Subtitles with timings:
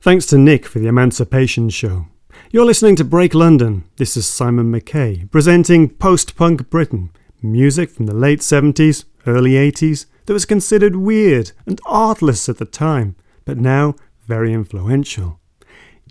[0.00, 2.06] Thanks to Nick for the Emancipation Show.
[2.52, 3.82] You're listening to Break London.
[3.96, 7.10] This is Simon McKay, presenting post punk Britain,
[7.42, 12.64] music from the late 70s, early 80s that was considered weird and artless at the
[12.64, 15.40] time, but now very influential.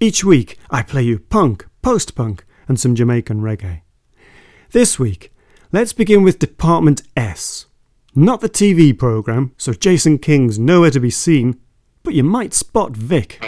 [0.01, 3.83] Each week, I play you punk, post punk, and some Jamaican reggae.
[4.71, 5.33] This week,
[5.71, 7.67] let's begin with Department S.
[8.13, 11.57] Not the TV programme, so Jason King's nowhere to be seen,
[12.03, 13.39] but you might spot Vic.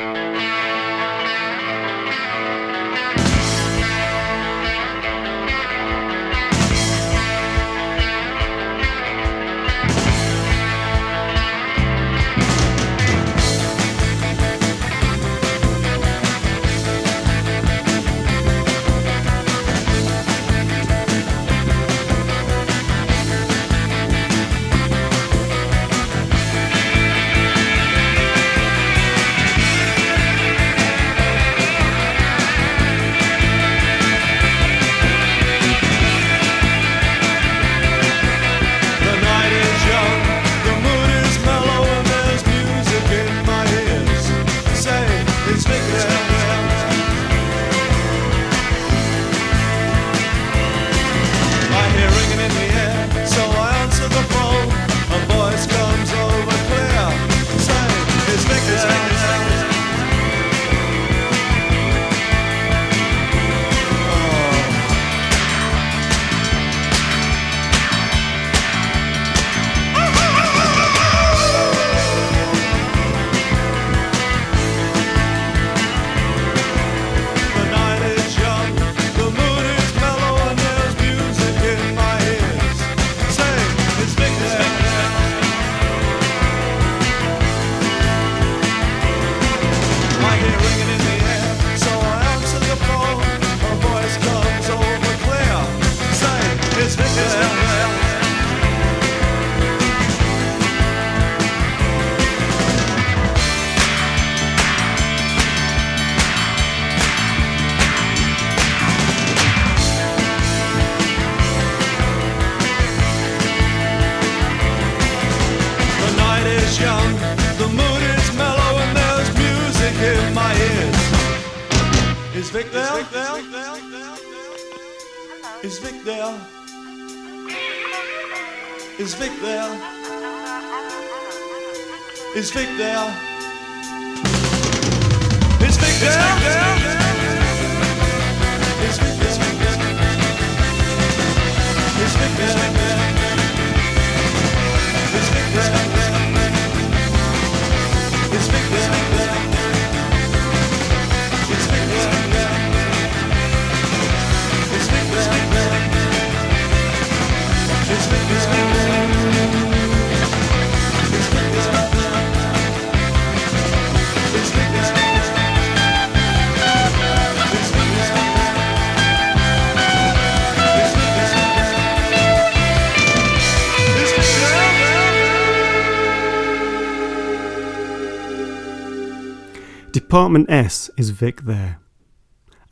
[180.09, 181.79] Department S is Vic there.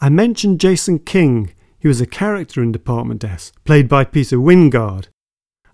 [0.01, 5.09] I mentioned Jason King, he was a character in Department S, played by Peter Wyngarde.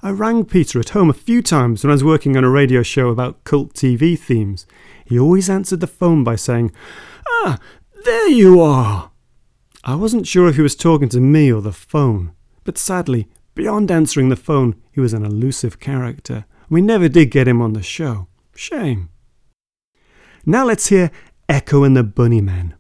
[0.02, 2.84] I rang Peter at home a few times when I was working on a radio
[2.84, 4.68] show about cult TV themes.
[5.06, 6.74] He always answered the phone by saying,
[7.30, 7.60] Ah,
[8.04, 9.12] there you are!
[9.86, 12.34] I wasn't sure if he was talking to me or the phone,
[12.66, 16.44] but sadly, beyond answering the phone, he was an elusive character.
[16.70, 18.28] We never did get him on the show.
[18.54, 19.08] Shame.
[20.46, 21.10] Now let's hear
[21.54, 22.74] Echo and the Bunnymen.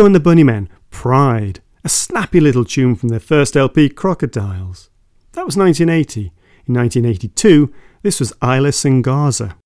[0.00, 4.88] Echo and the Bunnymen, Pride, a snappy little tune from their first LP, Crocodiles.
[5.32, 6.32] That was 1980.
[6.66, 7.70] In 1982,
[8.00, 9.56] this was Eyeless In Gaza.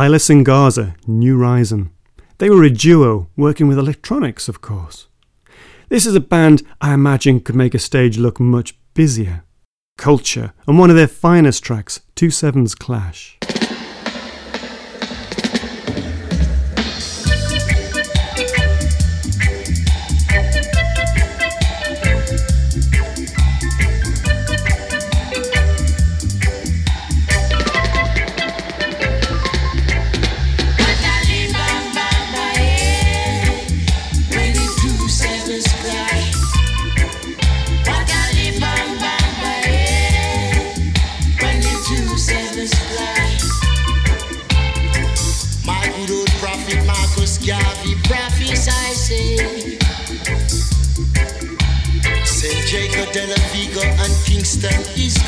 [0.00, 1.90] Eyeless In Gaza, New Risen.
[2.38, 5.08] They were a duo, working with electronics, of course.
[5.90, 9.44] This is a band I imagine could make a stage look much busier.
[9.98, 13.36] Culture, and one of their finest tracks, Two Sevens Clash.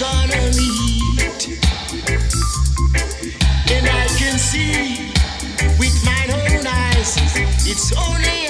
[0.03, 0.43] gonna.
[3.75, 5.13] And I can see
[5.79, 7.17] with my own eyes,
[7.65, 8.42] it's only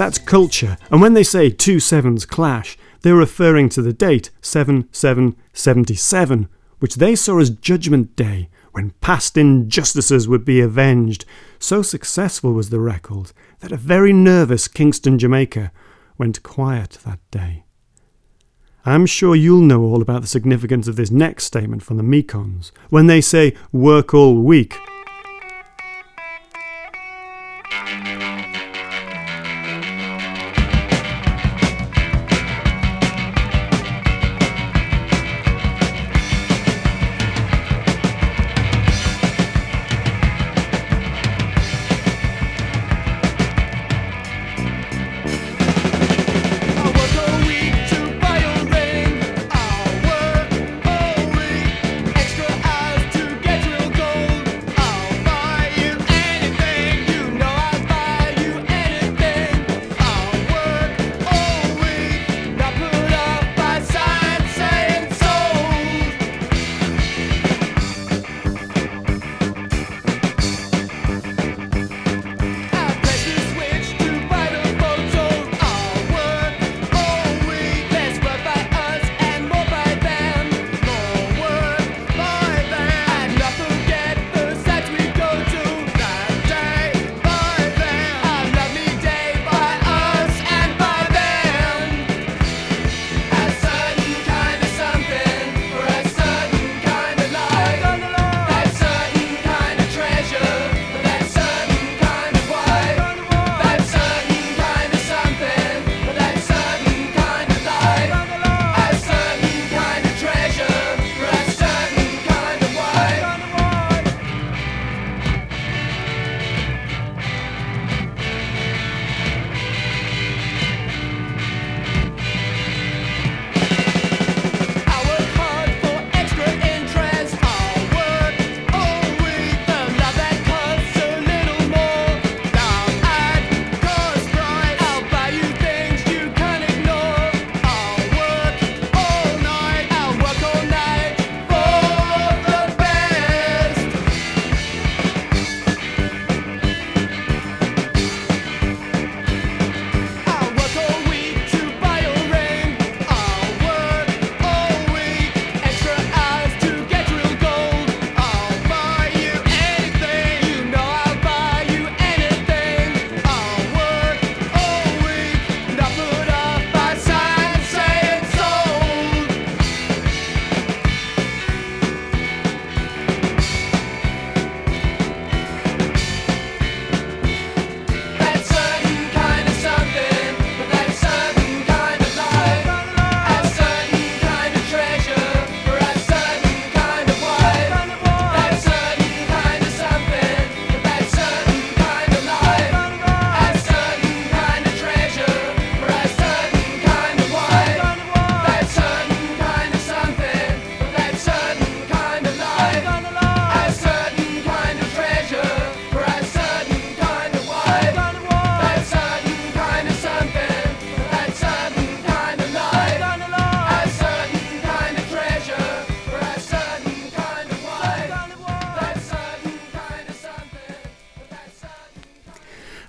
[0.00, 6.48] That's culture, and when they say two sevens clash, they're referring to the date 7777,
[6.78, 11.26] which they saw as Judgment Day, when past injustices would be avenged.
[11.58, 15.70] So successful was the record that a very nervous Kingston, Jamaica,
[16.16, 17.64] went quiet that day.
[18.86, 22.70] I'm sure you'll know all about the significance of this next statement from the Mekons
[22.88, 24.78] when they say work all week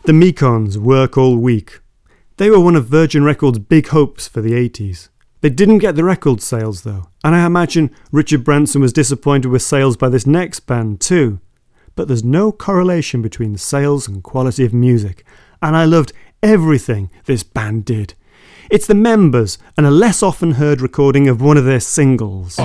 [0.04, 1.80] The Mekons work all week.
[2.38, 5.10] They were one of Virgin Records' big hopes for the 80s.
[5.42, 9.62] They didn't get the record sales though, and I imagine Richard Branson was disappointed with
[9.62, 11.40] sales by this next band too.
[11.96, 15.24] But there's no correlation between sales and quality of music,
[15.62, 18.16] and I loved everything this band did.
[18.72, 22.58] It's the members and a less often heard recording of one of their singles.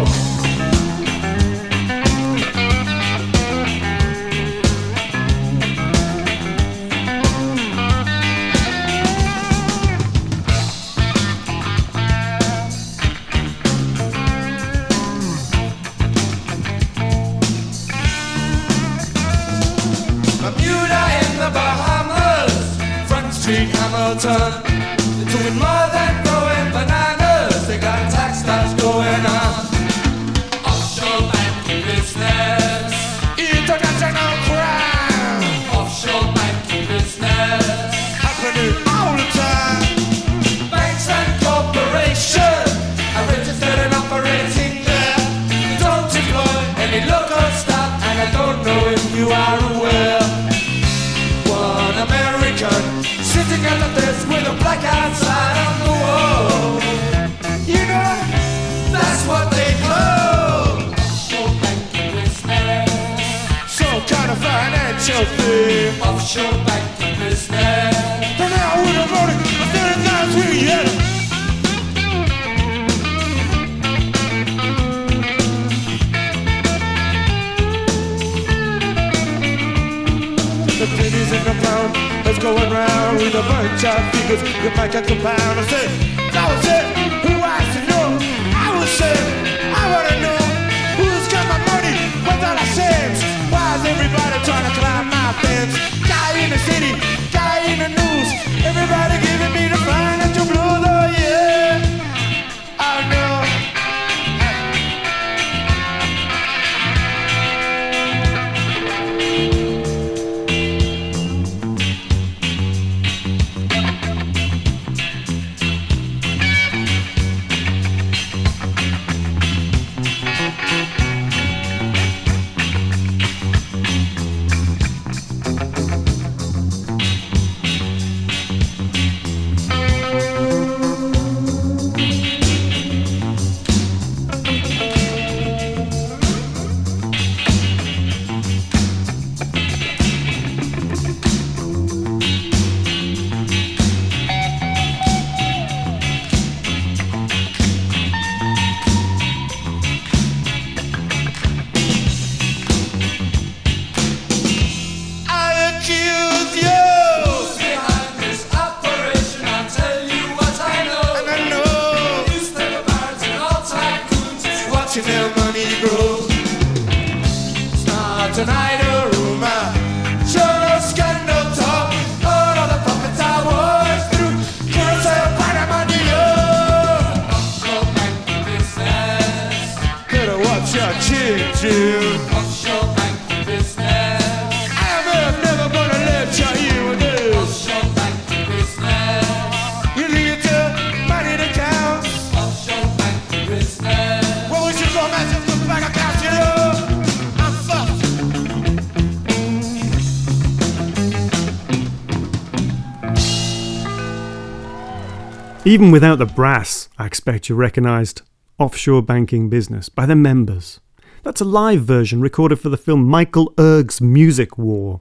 [205.67, 208.23] Even without the brass, I expect you recognised
[208.57, 210.79] Offshore Banking Business by the members.
[211.25, 215.01] That's a live version recorded for the film Michael Erg's Music War.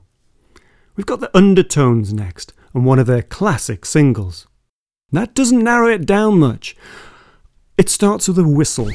[0.96, 4.48] We've got the Undertones next, and one of their classic singles.
[5.12, 6.76] That doesn't narrow it down much.
[7.78, 8.90] It starts with a whistle.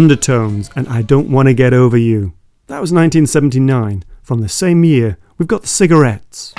[0.00, 2.32] Undertones and I Don't Want to Get Over You.
[2.68, 4.02] That was 1979.
[4.22, 6.54] From the same year, we've got the cigarettes.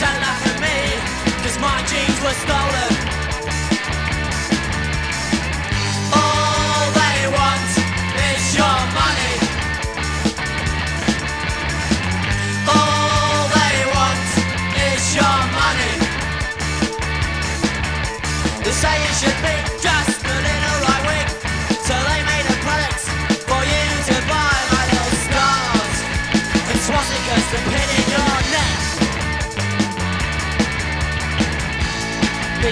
[0.00, 0.78] Don't laugh at me,
[1.42, 2.92] cause my jeans were stolen.
[6.14, 7.70] All they want
[8.30, 9.34] is your money.
[12.74, 14.28] All they want
[14.88, 15.94] is your money.
[18.64, 19.61] They say you should be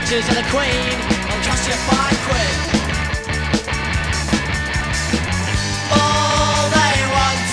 [0.01, 0.97] Pictures of the Queen
[1.29, 2.57] will cost you five quid.
[5.93, 7.51] All they want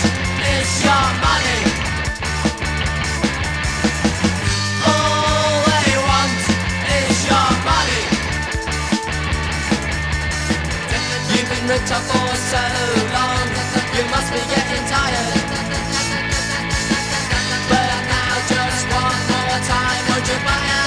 [0.56, 1.62] is your money.
[4.88, 6.40] All they want
[6.96, 8.04] is your money.
[11.36, 12.64] You've been ripped off for so
[13.12, 13.48] long,
[13.92, 15.36] you must be getting tired.
[17.68, 20.87] But now just one more time, won't you buy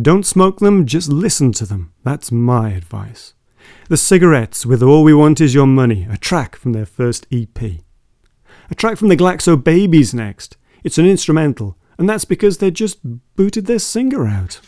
[0.00, 1.92] Don't smoke them, just listen to them.
[2.04, 3.34] That's my advice.
[3.88, 7.60] The Cigarettes with All We Want Is Your Money, a track from their first EP.
[7.60, 10.56] A track from the Glaxo Babies next.
[10.84, 12.98] It's an instrumental, and that's because they just
[13.36, 14.60] booted their singer out.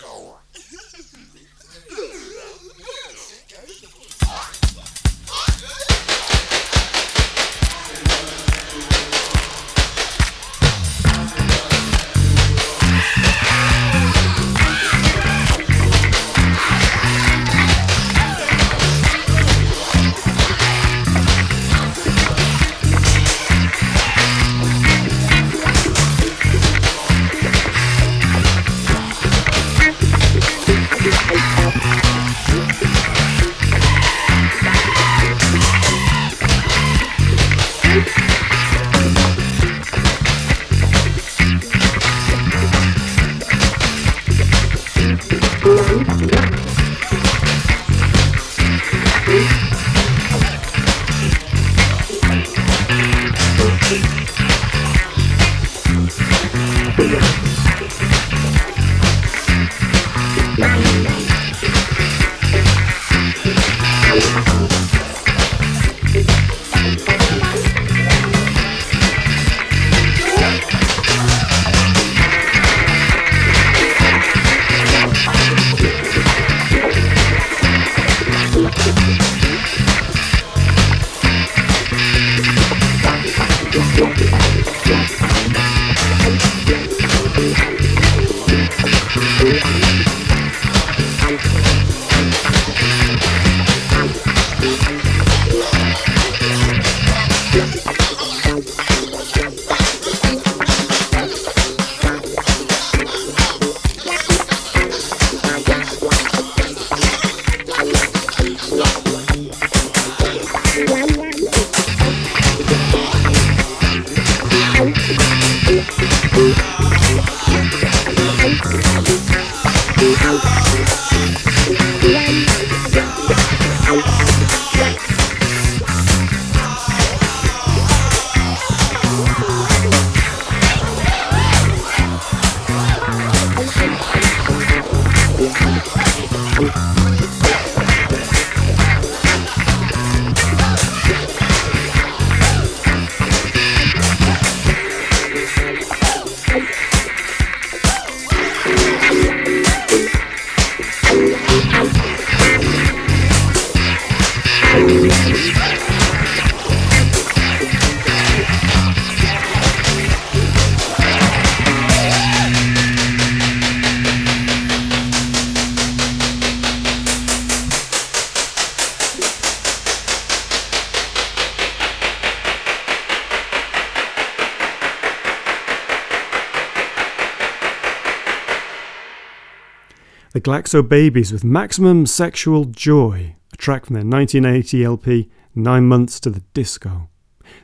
[180.46, 186.30] Glaxo Babies with Maximum Sexual Joy, a track from their 1980 LP, Nine Months to
[186.30, 187.08] the Disco.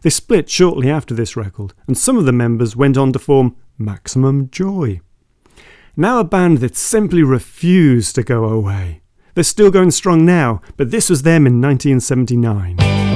[0.00, 3.54] They split shortly after this record, and some of the members went on to form
[3.78, 5.00] Maximum Joy.
[5.96, 9.02] Now a band that simply refused to go away.
[9.34, 13.11] They're still going strong now, but this was them in 1979.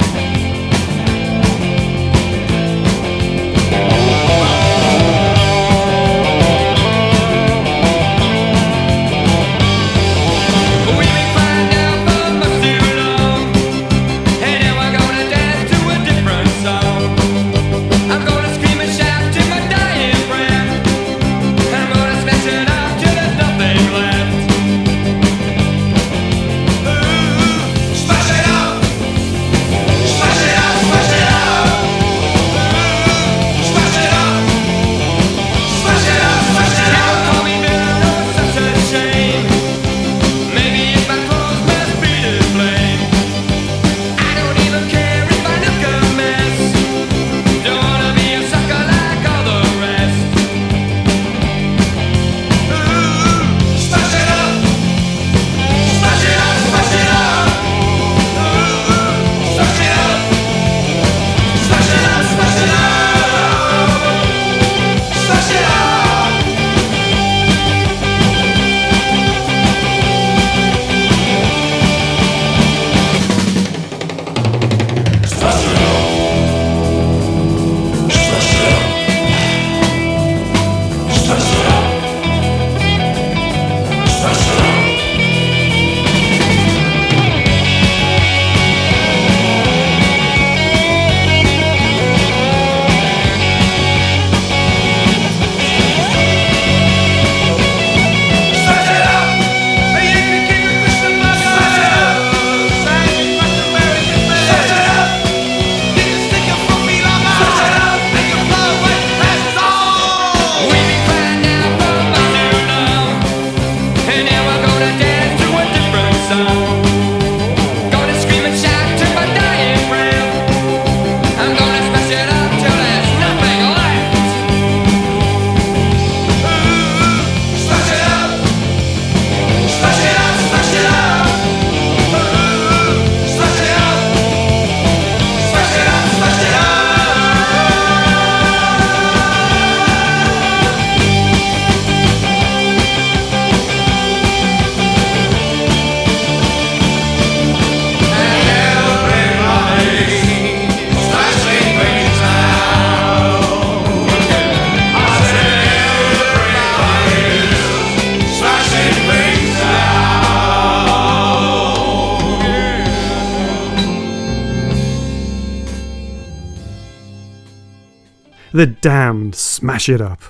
[168.86, 170.22] Damned Smash It Up.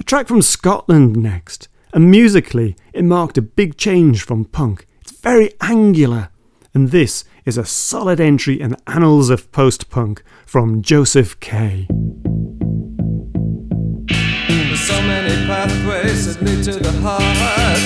[0.00, 4.86] A track from Scotland next, and musically it marked a big change from punk.
[5.02, 6.30] It's very angular,
[6.72, 11.86] and this is a solid entry in the annals of post punk from Josef K.
[14.08, 17.78] There's so many pathways that lead to the heart.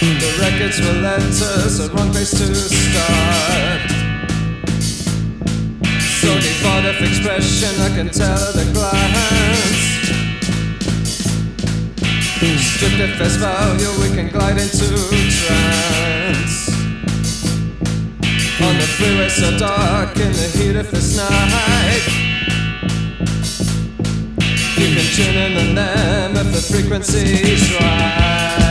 [0.00, 4.03] The records were letters, wrong place to start.
[6.24, 9.82] So devoid of expression, I can tell at a glance.
[12.56, 14.88] Stripped at face value, we can glide into
[15.36, 16.70] trance.
[18.62, 22.04] On the freeway so dark in the heat of this night.
[24.78, 28.64] You can tune in on them if the frequency's right.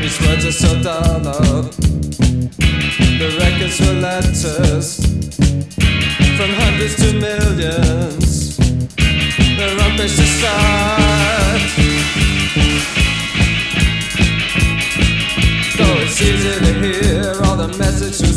[0.00, 1.18] These words are so dull.
[1.18, 1.99] The
[3.70, 4.96] records were letters
[6.36, 8.56] from hundreds to millions.
[8.56, 11.60] The wrong place to start.
[15.76, 18.30] Though it's easy to hear all the message through.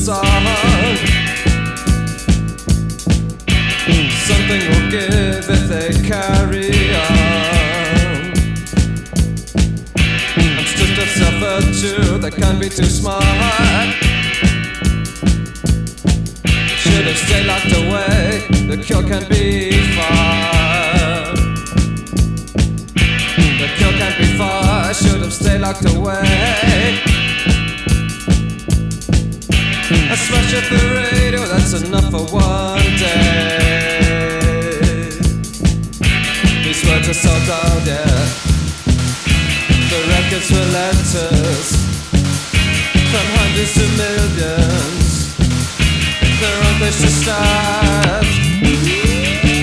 [4.28, 8.34] Something will give if they carry on.
[10.38, 14.13] I'm of self virtue that can't be too smart
[16.94, 18.46] should have stayed locked away.
[18.70, 21.34] The cure can be far.
[23.62, 24.90] The cure can be far.
[24.90, 26.22] I should have stayed locked away.
[30.12, 33.50] I smash up the radio, that's enough for one day.
[36.64, 38.22] These words are so cold, yeah.
[39.90, 41.70] The records relentless
[43.12, 45.03] from hundreds to millions
[46.44, 48.26] trudnych ścieżkach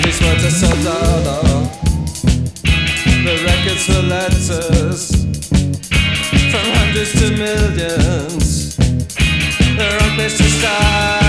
[0.03, 1.67] These words are so dull
[3.25, 5.11] The records for letters
[6.51, 8.75] From hundreds to millions.
[9.77, 11.20] They're on places to start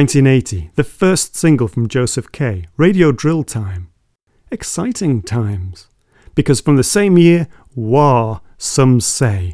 [0.00, 3.90] 1980, the first single from Josef K, Radio Drill Time.
[4.50, 5.88] Exciting times.
[6.34, 9.52] Because from the same year, Wah!, some say.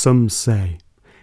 [0.00, 0.78] some say.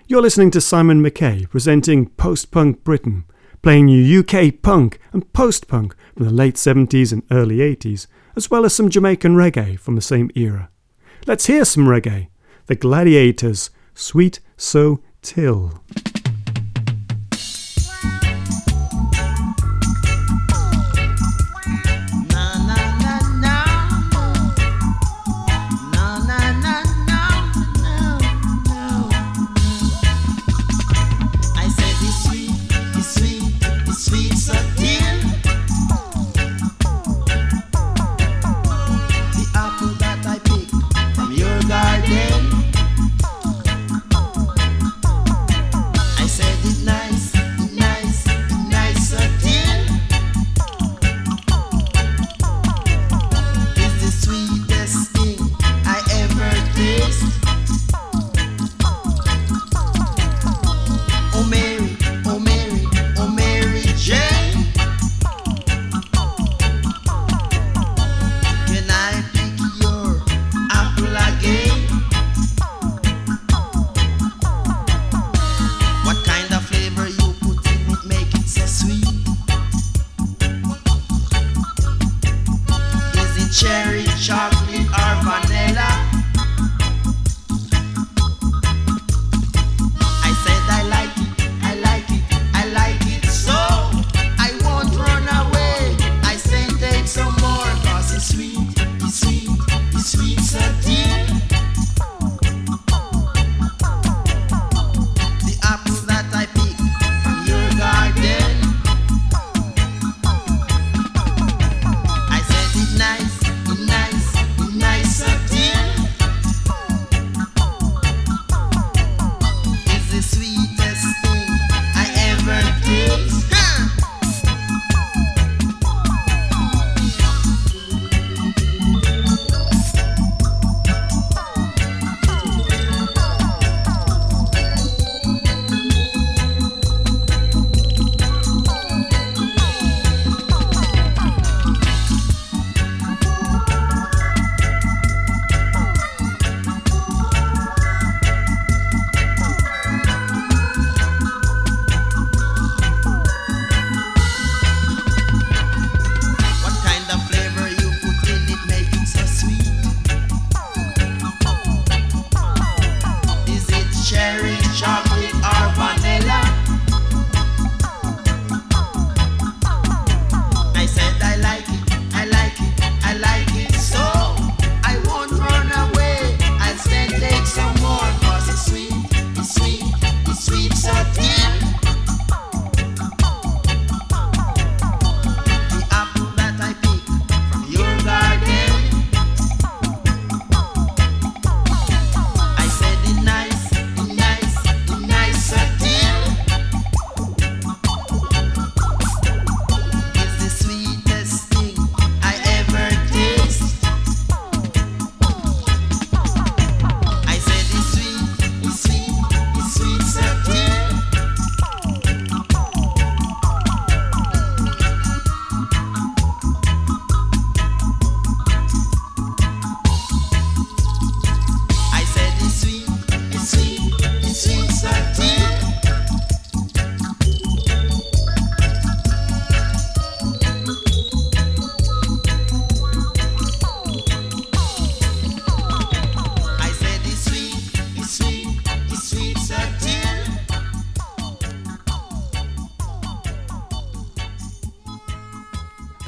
[0.05, 3.25] You're listening to Simon McKay presenting Post Punk Britain,
[3.63, 8.05] playing you UK punk and post punk from the late 70s and early 80s,
[8.35, 10.69] as well as some Jamaican reggae from the same era.
[11.25, 12.27] Let's hear some reggae.
[12.67, 15.81] The Gladiators, Sweet So Till.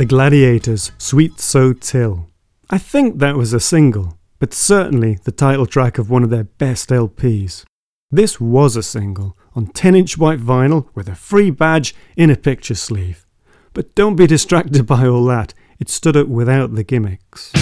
[0.09, 2.25] Gladiators, Sweet So Till.
[2.71, 6.45] I think that was a single, but certainly the title track of one of their
[6.45, 7.63] best LPs.
[8.09, 12.35] This was a single, on 10 inch white vinyl with a free badge in a
[12.35, 13.27] picture sleeve.
[13.73, 17.53] But don't be distracted by all that, it stood up without the gimmicks.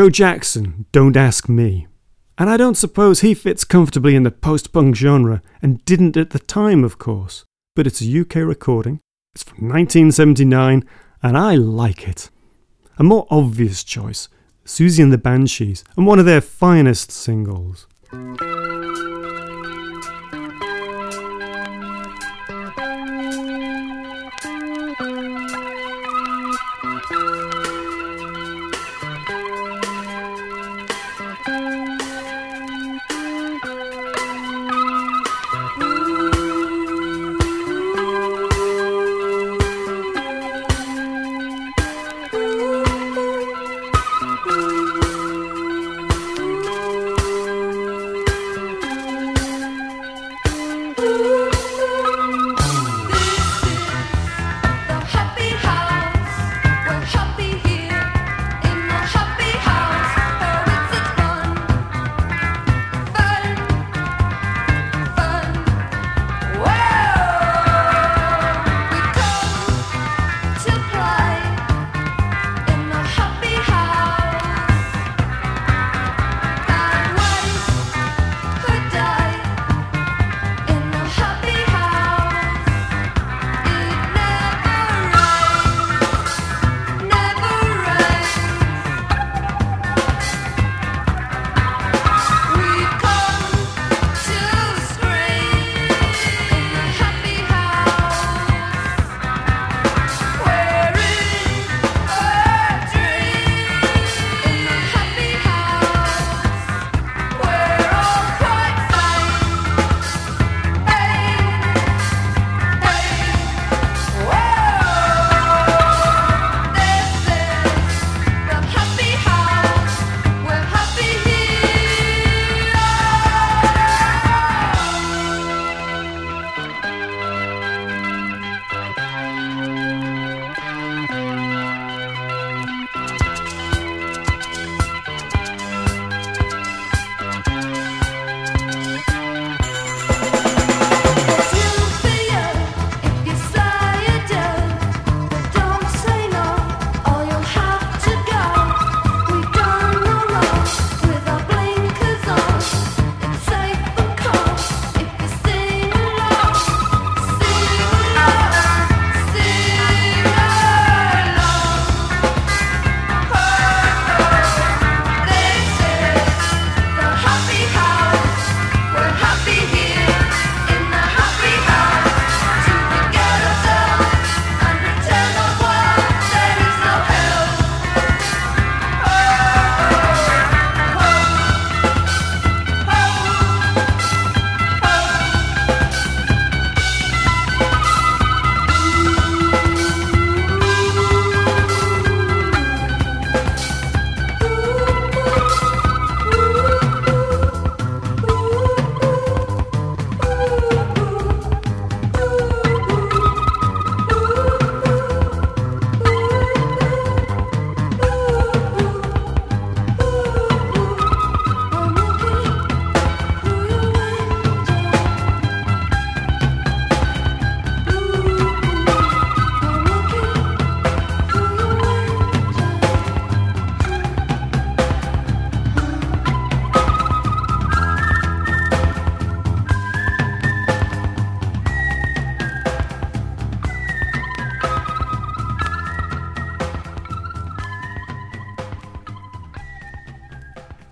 [0.00, 1.86] Joe Jackson, Don't Ask Me.
[2.38, 6.30] And I don't suppose he fits comfortably in the post punk genre, and didn't at
[6.30, 7.44] the time, of course.
[7.76, 9.00] But it's a UK recording,
[9.34, 10.88] it's from 1979,
[11.22, 12.30] and I like it.
[12.96, 14.30] A more obvious choice
[14.64, 17.86] Siouxsie and the Banshees, and one of their finest singles.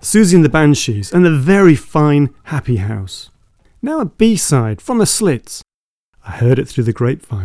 [0.09, 3.29] Siouxsie and the Banshees, and the very fine Happy House.
[3.79, 5.61] Now a B side from the Slits.
[6.25, 7.38] I heard it through the grapevine.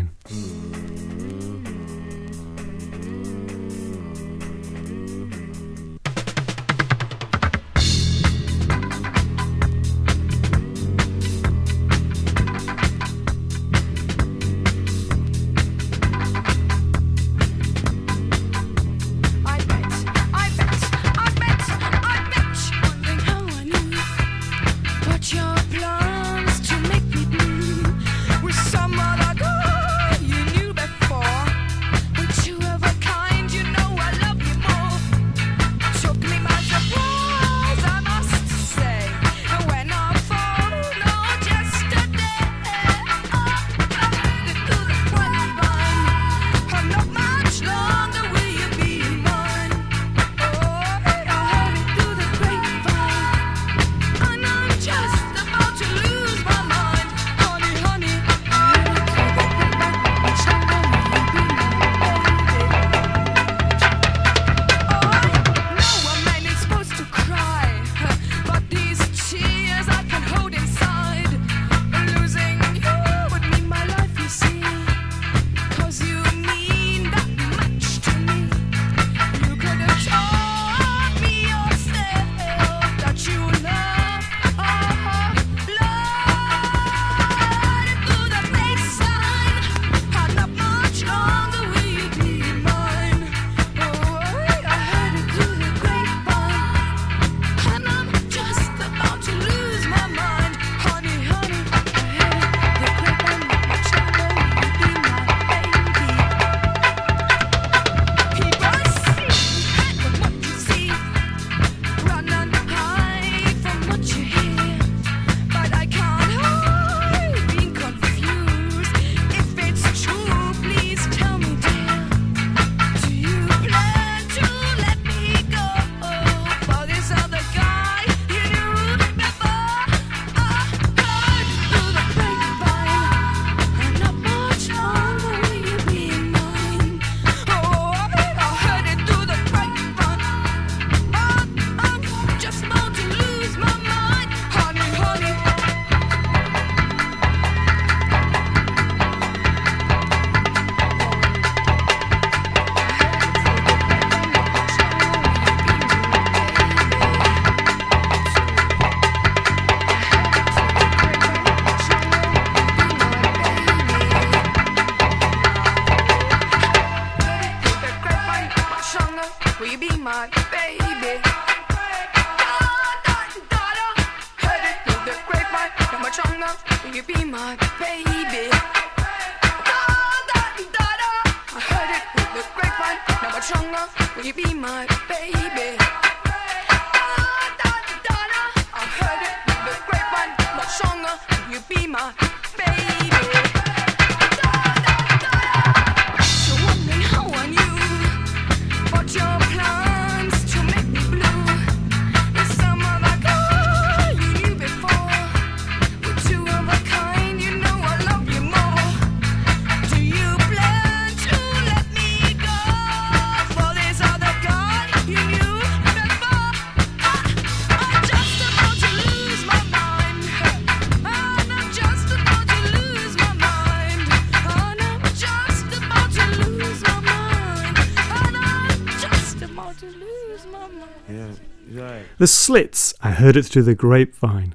[232.55, 234.55] Slits, I heard it through the grapevine.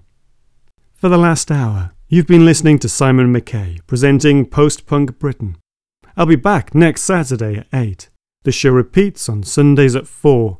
[0.94, 5.58] For the last hour, you've been listening to Simon McKay presenting Post Punk Britain.
[6.16, 8.08] I'll be back next Saturday at 8.
[8.44, 10.60] The show repeats on Sundays at 4.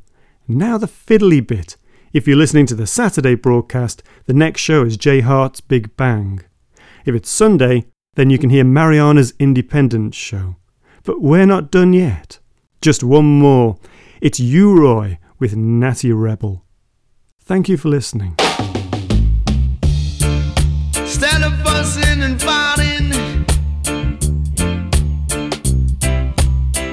[0.50, 1.78] Now the fiddly bit.
[2.12, 6.42] If you're listening to the Saturday broadcast, the next show is Jay Hart's Big Bang.
[7.06, 7.86] If it's Sunday,
[8.16, 10.58] then you can hear Mariana's Independence show.
[11.06, 12.40] But we're not done yet.
[12.82, 13.78] Just one more.
[14.20, 16.66] It's U Roy with Natty Rebel.
[17.50, 18.36] Thank you for listening.
[20.96, 23.10] Instead of fussing and fighting,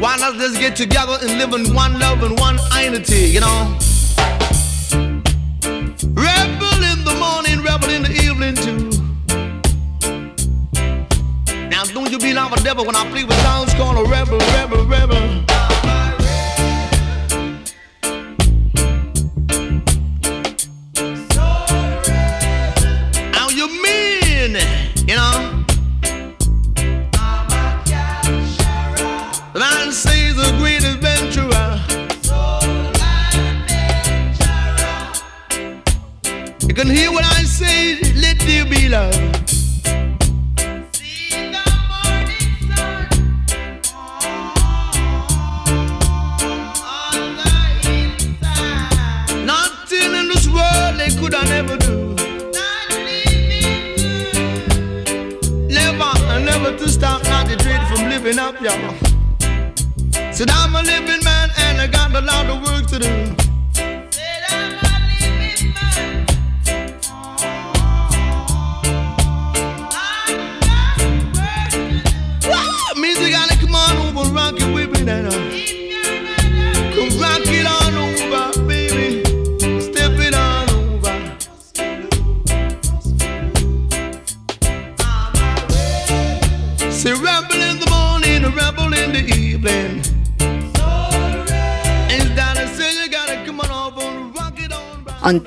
[0.01, 3.77] why not just get together and live in one love and one unity, you know?
[6.15, 8.89] Rebel in the morning, rebel in the evening too.
[11.69, 14.39] Now don't you be like a devil when I play with sounds called a rebel,
[14.39, 15.56] rebel, rebel.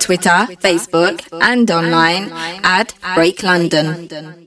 [0.09, 2.31] Twitter, Facebook, and online,
[2.63, 4.38] at Break London.